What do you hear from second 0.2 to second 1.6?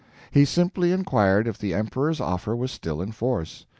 He simply inquired if